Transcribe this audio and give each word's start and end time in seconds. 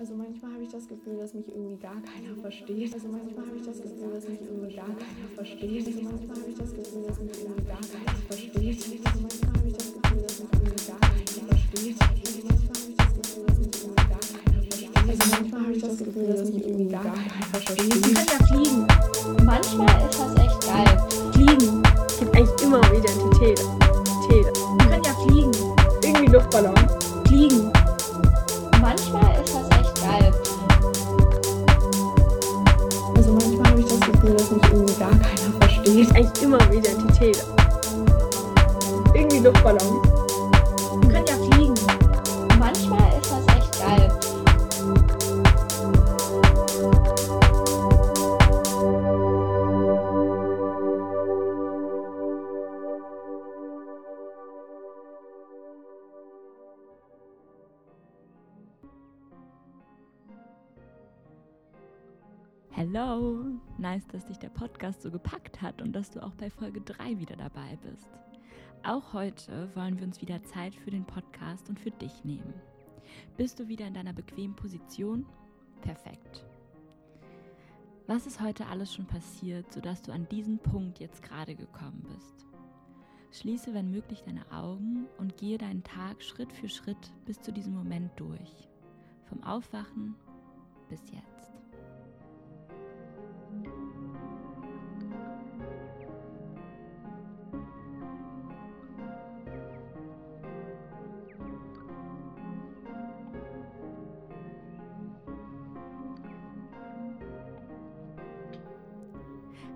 Also 0.00 0.14
manchmal 0.14 0.54
habe 0.54 0.62
ich 0.62 0.70
das 0.70 0.88
Gefühl, 0.88 1.18
dass 1.18 1.34
mich 1.34 1.46
irgendwie 1.46 1.76
gar 1.76 2.00
keiner 2.00 2.34
versteht. 2.40 2.94
Also 2.94 3.08
manchmal 3.08 3.46
habe 3.46 3.58
ich 3.58 3.66
das 3.66 3.82
Gefühl, 3.82 4.08
dass 4.14 4.26
mich 4.26 4.40
irgendwie 4.40 4.74
gar 4.74 4.86
keiner 4.86 5.28
versteht. 5.34 5.86
Also 5.86 6.00
manchmal 6.00 6.36
habe 6.40 6.48
ich 6.48 6.56
das 6.56 6.72
Gefühl, 6.72 7.04
dass 7.06 7.20
mich 7.20 7.36
irgendwie 7.36 7.64
gar 7.68 7.84
keiner 7.84 8.16
versteht. 8.24 8.80
Also 8.80 9.20
manchmal 9.20 9.52
habe 9.52 9.68
ich 9.68 9.76
das 9.76 9.92
Gefühl, 9.92 10.22
dass 10.24 10.40
mich 10.40 10.48
irgendwie 10.56 10.88
gar 10.88 11.00
keiner 11.04 11.36
versteht. 11.36 12.00
Also 12.00 12.16
manchmal 12.16 12.80
habe 12.80 12.96
ich 12.96 13.02
das 13.04 13.18
Gefühl, 13.20 13.44
dass 13.44 13.60
mich 13.60 13.84
irgendwie 13.84 14.00
gar 14.08 14.24
keiner 14.24 14.64
versteht. 14.72 14.96
Also 15.04 15.24
manchmal 15.36 15.60
habe 15.60 15.72
ich 15.76 15.82
das 15.84 15.98
Gefühl, 16.00 16.26
dass 16.32 16.48
mich 16.48 16.64
irgendwie 16.64 16.88
gar 16.88 17.04
keiner 17.04 17.44
versteht. 17.52 17.92
Können 17.92 18.24
ja 18.24 18.40
fliegen. 18.48 18.80
Manchmal 19.44 19.94
ist 20.08 20.16
das 20.16 20.32
echt 20.40 20.60
geil. 20.64 20.96
Fliegen 21.36 21.82
gibt 22.16 22.32
eigentlich 22.32 22.62
immer 22.64 22.80
um 22.80 22.96
Identität. 22.96 23.60
Identität. 23.60 24.46
Die 24.48 24.80
können 24.80 25.04
ja 25.04 25.14
fliegen. 25.28 25.52
Irgendwie 26.02 26.32
Luftballon. 26.32 26.74
Fliegen. 27.28 27.70
Manchmal 28.80 29.29
Identität. 37.20 37.44
Irgendwie 39.14 39.38
Luftballon. 39.40 39.99
Hello! 62.82 63.44
Nice, 63.76 64.06
dass 64.06 64.24
dich 64.24 64.38
der 64.38 64.48
Podcast 64.48 65.02
so 65.02 65.10
gepackt 65.10 65.60
hat 65.60 65.82
und 65.82 65.92
dass 65.92 66.08
du 66.10 66.24
auch 66.24 66.32
bei 66.36 66.48
Folge 66.48 66.80
3 66.80 67.18
wieder 67.18 67.36
dabei 67.36 67.76
bist. 67.82 68.08
Auch 68.84 69.12
heute 69.12 69.68
wollen 69.74 69.98
wir 69.98 70.06
uns 70.06 70.22
wieder 70.22 70.42
Zeit 70.44 70.74
für 70.74 70.90
den 70.90 71.04
Podcast 71.04 71.68
und 71.68 71.78
für 71.78 71.90
dich 71.90 72.24
nehmen. 72.24 72.54
Bist 73.36 73.60
du 73.60 73.68
wieder 73.68 73.86
in 73.86 73.92
deiner 73.92 74.14
bequemen 74.14 74.56
Position? 74.56 75.26
Perfekt. 75.82 76.46
Was 78.06 78.26
ist 78.26 78.40
heute 78.40 78.66
alles 78.68 78.94
schon 78.94 79.04
passiert, 79.04 79.70
sodass 79.70 80.00
du 80.00 80.10
an 80.10 80.26
diesen 80.30 80.58
Punkt 80.58 81.00
jetzt 81.00 81.22
gerade 81.22 81.54
gekommen 81.54 82.06
bist? 82.14 82.46
Schließe, 83.30 83.74
wenn 83.74 83.90
möglich, 83.90 84.22
deine 84.22 84.50
Augen 84.50 85.06
und 85.18 85.36
gehe 85.36 85.58
deinen 85.58 85.84
Tag 85.84 86.22
Schritt 86.22 86.50
für 86.50 86.70
Schritt 86.70 87.12
bis 87.26 87.42
zu 87.42 87.52
diesem 87.52 87.74
Moment 87.74 88.18
durch. 88.18 88.70
Vom 89.26 89.44
Aufwachen 89.44 90.14
bis 90.88 91.02
jetzt. 91.10 91.49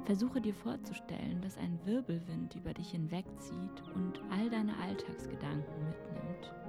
Versuche 0.04 0.40
dir 0.40 0.54
vorzustellen, 0.54 1.40
dass 1.40 1.56
ein 1.56 1.78
Wirbelwind 1.84 2.54
über 2.56 2.74
dich 2.74 2.90
hinwegzieht 2.90 3.82
und 3.94 4.20
all 4.30 4.50
deine 4.50 4.76
Alltagsgedanken 4.76 5.84
mitnimmt. 5.84 6.63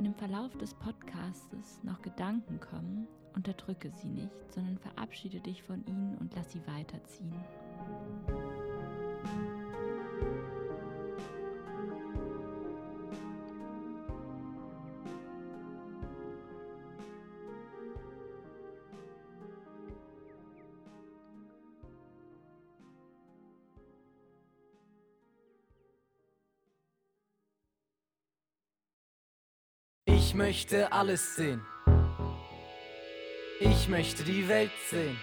Wenn 0.00 0.06
im 0.06 0.14
Verlauf 0.14 0.56
des 0.56 0.72
Podcastes 0.72 1.78
noch 1.82 2.00
Gedanken 2.00 2.58
kommen, 2.58 3.06
unterdrücke 3.34 3.90
sie 3.90 4.08
nicht, 4.08 4.50
sondern 4.50 4.78
verabschiede 4.78 5.40
dich 5.40 5.62
von 5.62 5.84
ihnen 5.84 6.16
und 6.16 6.34
lass 6.34 6.52
sie 6.52 6.66
weiterziehen. 6.66 7.34
Ich 30.30 30.36
möchte 30.36 30.92
alles 30.92 31.34
sehen. 31.34 31.60
Ich 33.58 33.88
möchte 33.88 34.22
die 34.22 34.46
Welt 34.46 34.70
sehen. 34.88 35.16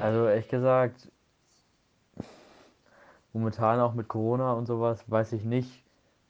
Also 0.00 0.26
ehrlich 0.26 0.48
gesagt, 0.48 1.12
momentan 3.34 3.78
auch 3.78 3.92
mit 3.92 4.08
Corona 4.08 4.54
und 4.54 4.64
sowas, 4.64 5.04
weiß 5.10 5.34
ich 5.34 5.44
nicht, 5.44 5.84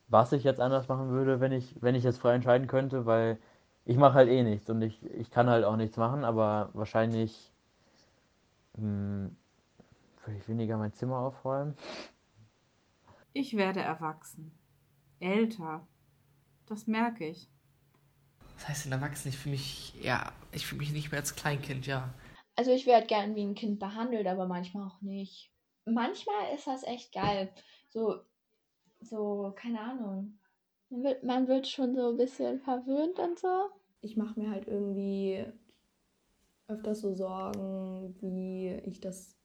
was 0.08 0.32
ich 0.32 0.42
jetzt 0.42 0.58
anders 0.58 0.88
machen 0.88 1.10
würde, 1.10 1.38
wenn 1.38 1.52
ich, 1.52 1.80
wenn 1.80 1.94
ich 1.94 2.02
jetzt 2.02 2.18
frei 2.18 2.34
entscheiden 2.34 2.66
könnte, 2.66 3.06
weil 3.06 3.38
ich 3.84 3.96
mache 3.96 4.14
halt 4.14 4.28
eh 4.28 4.42
nichts 4.42 4.68
und 4.68 4.82
ich, 4.82 5.00
ich 5.14 5.30
kann 5.30 5.48
halt 5.48 5.64
auch 5.64 5.76
nichts 5.76 5.96
machen, 5.96 6.24
aber 6.24 6.70
wahrscheinlich 6.72 7.52
hm, 8.76 9.36
würde 10.24 10.38
ich 10.40 10.48
weniger 10.48 10.76
mein 10.76 10.92
Zimmer 10.92 11.18
aufräumen. 11.18 11.76
Ich 13.32 13.56
werde 13.56 13.80
erwachsen. 13.80 14.50
Älter. 15.20 15.86
Das 16.66 16.88
merke 16.88 17.24
ich. 17.24 17.48
Was 18.58 18.68
heißt 18.68 18.84
denn 18.86 18.92
erwachsen? 18.92 19.28
Ich 19.28 19.38
fühle 19.38 19.52
mich, 19.52 19.94
ja, 20.02 20.32
ich 20.50 20.66
fühle 20.66 20.80
mich 20.80 20.92
nicht 20.92 21.12
mehr 21.12 21.20
als 21.20 21.36
Kleinkind, 21.36 21.86
ja. 21.86 22.12
Also 22.56 22.72
ich 22.72 22.86
werde 22.86 23.06
gern 23.06 23.36
wie 23.36 23.44
ein 23.44 23.54
Kind 23.54 23.78
behandelt, 23.78 24.26
aber 24.26 24.46
manchmal 24.48 24.88
auch 24.88 25.00
nicht. 25.00 25.52
Manchmal 25.84 26.52
ist 26.56 26.66
das 26.66 26.82
echt 26.82 27.12
geil. 27.12 27.52
So, 27.88 28.16
so, 29.00 29.52
keine 29.54 29.80
Ahnung. 29.80 30.40
Man 30.90 31.04
wird, 31.04 31.22
man 31.22 31.46
wird 31.46 31.68
schon 31.68 31.94
so 31.94 32.10
ein 32.10 32.16
bisschen 32.16 32.58
verwöhnt 32.58 33.20
und 33.20 33.38
so. 33.38 33.70
Ich 34.00 34.16
mache 34.16 34.40
mir 34.40 34.50
halt 34.50 34.66
irgendwie 34.66 35.46
öfters 36.66 37.00
so 37.00 37.14
Sorgen, 37.14 38.16
wie 38.20 38.70
ich 38.84 39.00
das 39.00 39.36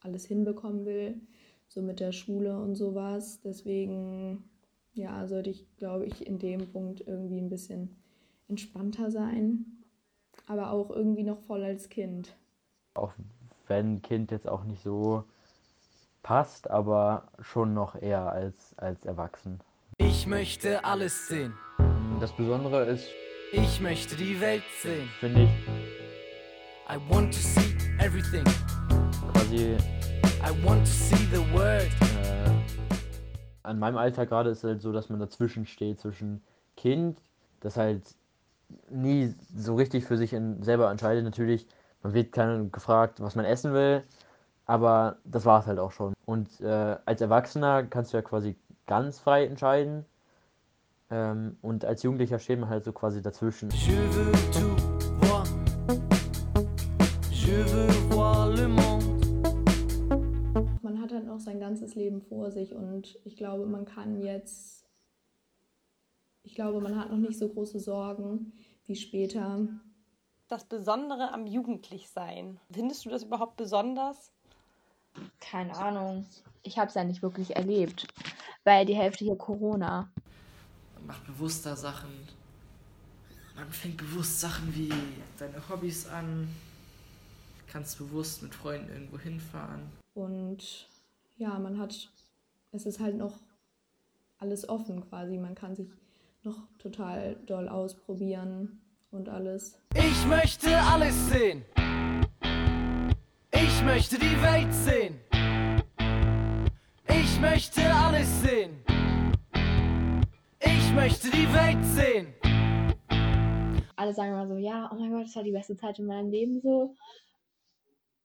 alles 0.00 0.24
hinbekommen 0.24 0.86
will, 0.86 1.20
so 1.68 1.82
mit 1.82 2.00
der 2.00 2.12
Schule 2.12 2.58
und 2.58 2.76
sowas. 2.76 3.42
Deswegen, 3.42 4.48
ja, 4.94 5.26
sollte 5.26 5.50
ich, 5.50 5.76
glaube 5.76 6.06
ich, 6.06 6.26
in 6.26 6.38
dem 6.38 6.72
Punkt 6.72 7.02
irgendwie 7.06 7.40
ein 7.40 7.50
bisschen 7.50 8.02
entspannter 8.48 9.10
sein, 9.10 9.64
aber 10.46 10.70
auch 10.70 10.90
irgendwie 10.90 11.22
noch 11.24 11.40
voll 11.46 11.62
als 11.64 11.88
Kind. 11.88 12.34
Auch 12.94 13.12
wenn 13.66 14.00
Kind 14.02 14.30
jetzt 14.30 14.48
auch 14.48 14.64
nicht 14.64 14.82
so 14.82 15.24
passt, 16.22 16.70
aber 16.70 17.28
schon 17.40 17.74
noch 17.74 17.94
eher 17.94 18.30
als, 18.30 18.74
als 18.78 19.04
erwachsen. 19.04 19.60
Ich 19.98 20.26
möchte 20.26 20.84
alles 20.84 21.28
sehen. 21.28 21.52
Das 22.20 22.32
Besondere 22.32 22.84
ist, 22.86 23.08
Ich 23.52 23.80
möchte 23.80 24.16
die 24.16 24.40
Welt 24.40 24.62
sehen. 24.82 25.08
finde 25.20 25.42
ich, 25.44 25.50
I 26.90 26.98
want 27.10 27.32
to 27.34 27.38
see 27.40 27.74
everything. 28.00 28.44
quasi 29.32 29.76
I 30.42 30.64
want 30.64 30.80
to 30.80 30.90
see 30.92 31.26
the 31.32 31.40
world. 31.52 31.88
äh, 32.22 32.50
an 33.62 33.78
meinem 33.78 33.96
Alter 33.98 34.24
gerade 34.26 34.50
ist 34.50 34.58
es 34.58 34.64
halt 34.64 34.82
so, 34.82 34.92
dass 34.92 35.08
man 35.10 35.20
dazwischen 35.20 35.66
steht, 35.66 36.00
zwischen 36.00 36.42
Kind, 36.76 37.18
das 37.60 37.76
halt 37.76 38.02
nie 38.90 39.34
so 39.56 39.74
richtig 39.74 40.04
für 40.04 40.16
sich 40.16 40.32
in, 40.32 40.62
selber 40.62 40.90
entscheidet. 40.90 41.24
Natürlich, 41.24 41.66
man 42.02 42.14
wird 42.14 42.32
keine 42.32 42.68
gefragt, 42.68 43.20
was 43.20 43.34
man 43.34 43.44
essen 43.44 43.72
will, 43.72 44.02
aber 44.66 45.16
das 45.24 45.44
war 45.44 45.60
es 45.60 45.66
halt 45.66 45.78
auch 45.78 45.92
schon. 45.92 46.14
Und 46.24 46.60
äh, 46.60 46.96
als 47.04 47.20
Erwachsener 47.20 47.84
kannst 47.84 48.12
du 48.12 48.18
ja 48.18 48.22
quasi 48.22 48.56
ganz 48.86 49.18
frei 49.18 49.46
entscheiden. 49.46 50.04
Ähm, 51.10 51.56
und 51.62 51.84
als 51.84 52.02
Jugendlicher 52.02 52.38
steht 52.38 52.60
man 52.60 52.68
halt 52.68 52.84
so 52.84 52.92
quasi 52.92 53.22
dazwischen. 53.22 53.70
Je 53.70 53.96
veux 54.10 54.32
tout 54.52 54.76
voir. 55.20 55.44
Je 57.30 57.64
veux 57.64 57.92
voir 58.10 58.50
le 58.50 58.68
monde. 58.68 59.18
Man 60.82 61.00
hat 61.00 61.12
halt 61.12 61.26
noch 61.26 61.40
sein 61.40 61.60
ganzes 61.60 61.94
Leben 61.94 62.20
vor 62.20 62.50
sich 62.50 62.74
und 62.74 63.18
ich 63.24 63.36
glaube, 63.36 63.64
man 63.64 63.86
kann 63.86 64.20
jetzt, 64.20 64.77
ich 66.48 66.54
glaube, 66.54 66.80
man 66.80 66.98
hat 66.98 67.10
noch 67.10 67.18
nicht 67.18 67.38
so 67.38 67.46
große 67.46 67.78
Sorgen 67.78 68.54
wie 68.86 68.96
später. 68.96 69.68
Das 70.48 70.64
Besondere 70.64 71.34
am 71.34 71.46
Jugendlichsein. 71.46 72.58
Findest 72.72 73.04
du 73.04 73.10
das 73.10 73.24
überhaupt 73.24 73.58
besonders? 73.58 74.32
Keine 75.40 75.76
Ahnung. 75.76 76.24
Ich 76.62 76.78
habe 76.78 76.88
es 76.88 76.94
ja 76.94 77.04
nicht 77.04 77.20
wirklich 77.20 77.54
erlebt, 77.54 78.06
weil 78.64 78.86
die 78.86 78.96
Hälfte 78.96 79.26
hier 79.26 79.36
Corona. 79.36 80.10
macht 81.06 81.26
bewusster 81.26 81.76
Sachen. 81.76 82.08
Man 83.54 83.70
fängt 83.70 83.98
bewusst 83.98 84.40
Sachen 84.40 84.74
wie 84.74 84.90
seine 85.36 85.68
Hobbys 85.68 86.06
an. 86.08 86.48
Kannst 87.70 87.98
bewusst 87.98 88.42
mit 88.42 88.54
Freunden 88.54 88.88
irgendwo 88.90 89.18
hinfahren. 89.18 89.82
Und 90.14 90.88
ja, 91.36 91.58
man 91.58 91.78
hat, 91.78 92.10
es 92.72 92.86
ist 92.86 93.00
halt 93.00 93.18
noch 93.18 93.38
alles 94.38 94.66
offen 94.66 95.06
quasi. 95.10 95.36
Man 95.36 95.54
kann 95.54 95.76
sich 95.76 95.88
noch 96.48 96.66
total 96.78 97.36
doll 97.46 97.68
ausprobieren 97.68 98.80
und 99.10 99.28
alles. 99.28 99.78
Ich 99.94 100.26
möchte 100.26 100.76
alles 100.78 101.28
sehen. 101.28 101.64
Ich 103.52 103.84
möchte 103.84 104.18
die 104.18 104.42
Welt 104.42 104.72
sehen. 104.72 105.20
Ich 107.08 107.40
möchte 107.40 107.82
alles 107.82 108.42
sehen. 108.42 108.82
Ich 110.60 110.92
möchte 110.94 111.30
die 111.30 111.52
Welt 111.52 111.84
sehen. 111.84 112.34
Alle 113.96 114.14
sagen 114.14 114.30
immer 114.30 114.48
so, 114.48 114.56
ja, 114.56 114.90
oh 114.92 114.98
mein 114.98 115.10
Gott, 115.10 115.24
das 115.24 115.36
war 115.36 115.42
die 115.42 115.52
beste 115.52 115.76
Zeit 115.76 115.98
in 115.98 116.06
meinem 116.06 116.30
Leben 116.30 116.60
so. 116.60 116.94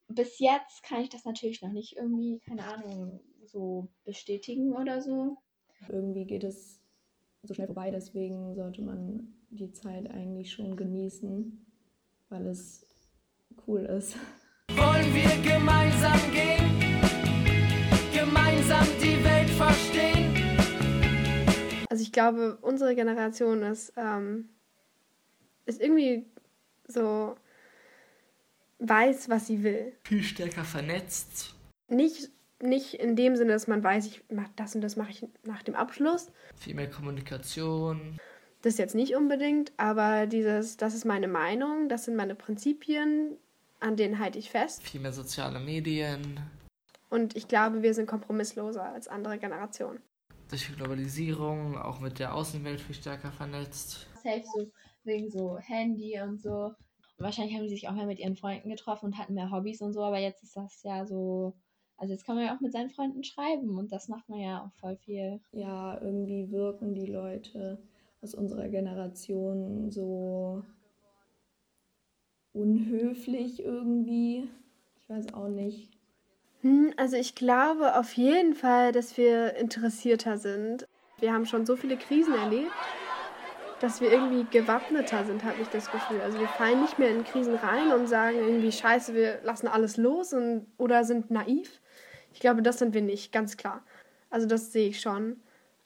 Bis 0.08 0.40
jetzt 0.40 0.84
kann 0.84 1.02
ich 1.02 1.10
das 1.10 1.26
natürlich 1.26 1.62
noch 1.62 1.72
nicht 1.72 1.98
irgendwie, 1.98 2.40
keine 2.48 2.64
Ahnung, 2.66 3.20
so 3.46 3.90
bestätigen 4.06 4.76
oder 4.76 5.02
so. 5.02 5.38
Irgendwie 5.90 6.26
geht 6.26 6.44
es 6.44 6.83
so 7.46 7.54
schnell 7.54 7.68
vorbei, 7.68 7.92
deswegen 7.92 8.56
sollte 8.56 8.82
man 8.82 9.34
die 9.50 9.72
Zeit 9.72 10.10
eigentlich 10.10 10.54
schon 10.54 10.78
genießen, 10.78 11.66
weil 12.30 12.48
es 12.48 12.86
cool 13.68 13.82
ist. 13.82 14.16
Wollen 14.70 15.14
wir 15.14 15.52
gemeinsam 15.52 16.20
gehen? 16.32 16.80
Gemeinsam 18.14 18.88
die 19.02 19.22
Welt 19.24 19.50
verstehen? 19.50 20.34
Also 21.90 22.02
ich 22.02 22.14
glaube, 22.14 22.58
unsere 22.62 22.96
Generation 22.96 23.62
ist, 23.64 23.92
ähm, 23.98 24.50
ist 25.66 25.82
irgendwie 25.82 26.26
so 26.88 27.36
weiß, 28.80 29.28
was 29.28 29.48
sie 29.48 29.64
will. 29.64 29.94
Viel 30.06 30.24
stärker 30.24 30.64
vernetzt. 30.64 31.56
Nicht, 31.90 32.32
nicht 32.64 32.96
in 32.96 33.16
dem 33.16 33.36
Sinne, 33.36 33.54
dass 33.54 33.68
man 33.68 33.84
weiß, 33.84 34.08
ich 34.08 34.24
mach 34.32 34.48
das 34.56 34.76
und 34.76 34.82
das 34.82 34.96
mache 34.96 35.12
ich 35.12 35.28
nach 35.44 35.64
dem 35.64 35.76
Abschluss. 35.76 36.32
Viel 36.56 36.76
mehr 36.76 36.90
Kommunikation. 36.90 38.18
Das 38.62 38.78
jetzt 38.78 38.96
nicht 38.96 39.16
unbedingt, 39.16 39.74
aber 39.78 40.26
dieses, 40.26 40.78
das 40.78 40.96
ist 40.96 41.06
meine 41.06 41.28
Meinung, 41.28 41.90
das 41.90 42.06
sind 42.06 42.16
meine 42.16 42.34
Prinzipien, 42.34 43.38
an 43.80 43.98
denen 43.98 44.20
halte 44.20 44.40
ich 44.40 44.50
fest. 44.50 44.82
Viel 44.84 45.02
mehr 45.02 45.12
soziale 45.12 45.60
Medien. 45.60 46.40
Und 47.10 47.36
ich 47.36 47.48
glaube, 47.48 47.84
wir 47.84 47.94
sind 47.94 48.08
kompromissloser 48.08 48.86
als 48.86 49.08
andere 49.08 49.38
Generationen. 49.38 50.00
Durch 50.50 50.68
die 50.68 50.76
Globalisierung, 50.76 51.78
auch 51.78 52.00
mit 52.00 52.20
der 52.20 52.34
Außenwelt 52.34 52.80
viel 52.80 52.96
stärker 52.96 53.32
vernetzt. 53.32 54.08
Safe 54.24 54.44
so 54.44 54.72
wegen 55.04 55.30
so 55.30 55.58
Handy 55.60 56.20
und 56.22 56.42
so. 56.42 56.74
Und 57.18 57.26
wahrscheinlich 57.26 57.56
haben 57.56 57.64
die 57.64 57.70
sich 57.70 57.88
auch 57.88 57.94
mehr 57.94 58.06
mit 58.06 58.20
ihren 58.20 58.36
Freunden 58.36 58.70
getroffen 58.70 59.08
und 59.08 59.18
hatten 59.18 59.34
mehr 59.34 59.52
Hobbys 59.52 59.82
und 59.82 59.94
so, 59.94 60.04
aber 60.04 60.20
jetzt 60.20 60.42
ist 60.44 60.56
das 60.56 60.82
ja 60.84 61.06
so. 61.06 61.54
Also 61.98 62.14
jetzt 62.14 62.26
kann 62.26 62.36
man 62.36 62.46
ja 62.46 62.56
auch 62.56 62.60
mit 62.60 62.72
seinen 62.74 62.90
Freunden 62.90 63.24
schreiben 63.24 63.78
und 63.78 63.92
das 63.92 64.08
macht 64.08 64.28
man 64.30 64.40
ja 64.40 64.64
auch 64.66 64.74
voll 64.80 64.98
viel. 64.98 65.40
Ja, 65.52 66.00
irgendwie 66.02 66.52
wirken 66.52 66.94
die 66.94 67.06
Leute 67.06 67.78
aus 68.22 68.34
unserer 68.34 68.68
Generation 68.70 69.92
so 69.92 70.64
unhöflich 72.54 73.64
irgendwie. 73.64 74.50
Ich 74.98 75.10
weiß 75.10 75.34
auch 75.34 75.50
nicht. 75.50 75.92
Hm, 76.62 76.94
Also 76.98 77.18
ich 77.18 77.36
glaube 77.36 77.98
auf 77.98 78.14
jeden 78.14 78.54
Fall, 78.54 78.92
dass 78.92 79.18
wir 79.18 79.56
interessierter 79.56 80.38
sind. 80.38 80.88
Wir 81.20 81.34
haben 81.34 81.46
schon 81.46 81.66
so 81.66 81.76
viele 81.76 81.98
Krisen 81.98 82.34
erlebt, 82.34 82.72
dass 83.82 84.00
wir 84.00 84.12
irgendwie 84.12 84.46
gewappneter 84.50 85.26
sind, 85.26 85.44
habe 85.44 85.62
ich 85.62 85.68
das 85.68 85.92
Gefühl. 85.92 86.22
Also 86.22 86.40
wir 86.40 86.48
fallen 86.48 86.82
nicht 86.82 87.00
mehr 87.00 87.10
in 87.10 87.26
Krisen 87.26 87.56
rein 87.56 87.92
und 87.92 88.08
sagen 88.08 88.38
irgendwie, 88.38 88.72
scheiße, 88.72 89.14
wir 89.14 89.42
lassen 89.44 89.68
alles 89.68 89.98
los 89.98 90.32
und, 90.32 90.68
oder 90.78 91.04
sind 91.04 91.32
naiv. 91.32 91.82
Ich 92.34 92.40
glaube, 92.40 92.62
das 92.62 92.80
sind 92.80 92.94
wir 92.94 93.02
nicht, 93.02 93.32
ganz 93.32 93.58
klar. 93.58 93.84
Also 94.30 94.48
das 94.48 94.72
sehe 94.72 94.90
ich 94.90 95.00
schon. 95.00 95.38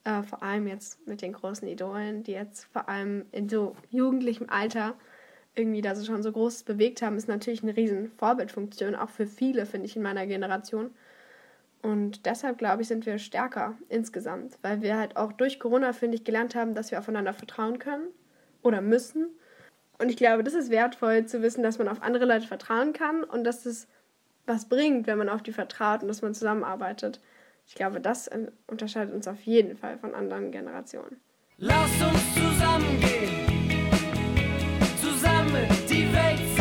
Äh, 0.04 0.24
vor 0.24 0.42
allem 0.42 0.68
jetzt 0.68 1.06
mit 1.06 1.22
den 1.22 1.34
großen 1.34 1.68
Idolen, 1.68 2.24
die 2.24 2.32
jetzt 2.32 2.66
vor 2.66 2.88
allem 2.88 3.26
in 3.32 3.50
so 3.50 3.76
jugendlichem 3.90 4.50
Alter 4.50 4.96
irgendwie 5.56 5.82
da 5.82 5.96
so 5.96 6.06
schon 6.06 6.24
so 6.24 6.32
Großes 6.32 6.64
bewegt 6.64 7.02
haben, 7.02 7.18
ist 7.18 7.28
natürlich 7.28 7.64
eine 7.64 7.76
riesen 7.76 8.12
Vorbildfunktion, 8.18 8.96
auch 8.96 9.10
für 9.10 9.28
viele, 9.28 9.66
finde 9.66 9.88
ich, 9.88 9.96
in 9.96 10.04
meiner 10.04 10.26
Generation. 10.28 10.92
Und 11.82 12.26
deshalb, 12.26 12.58
glaube 12.58 12.84
ich, 12.84 12.88
sind 12.88 13.06
wir 13.06 13.18
stärker 13.18 13.78
insgesamt, 13.90 14.58
weil 14.62 14.82
wir 14.82 14.98
halt 14.98 15.18
auch 15.18 15.32
durch 15.34 15.60
Corona, 15.60 15.94
finde 15.94 16.16
ich, 16.16 16.24
gelernt 16.24 16.56
haben, 16.56 16.74
dass 16.74 16.92
wir 16.92 17.00
aufeinander 17.00 17.34
vertrauen 17.34 17.80
können 17.80 18.08
oder 18.62 18.82
müssen. 18.82 19.28
Und 20.00 20.10
ich 20.10 20.18
glaube, 20.18 20.44
das 20.44 20.54
ist 20.54 20.70
wertvoll 20.70 21.26
zu 21.26 21.42
wissen, 21.42 21.64
dass 21.64 21.80
man 21.80 21.88
auf 21.88 22.02
andere 22.02 22.26
Leute 22.26 22.48
vertrauen 22.48 22.94
kann 22.94 23.24
und 23.24 23.44
dass 23.44 23.66
es 23.66 23.88
was 24.48 24.70
bringt, 24.70 25.08
wenn 25.08 25.18
man 25.18 25.30
auf 25.30 25.44
die 25.44 25.52
vertraut 25.52 26.02
und 26.02 26.08
dass 26.08 26.22
man 26.22 26.34
zusammenarbeitet. 26.34 27.20
Ich 27.68 27.76
glaube, 27.76 28.00
das 28.00 28.28
äh, 28.28 28.48
unterscheidet 28.68 29.14
uns 29.14 29.28
auf 29.28 29.42
jeden 29.42 29.76
Fall 29.78 29.98
von 29.98 30.16
anderen 30.16 30.52
Generationen. 30.52 31.20
Lass 31.58 31.92
uns 32.02 32.36
zusammengehen, 32.36 33.46
zusammen 35.02 35.68
die 35.90 36.14
Welt 36.14 36.57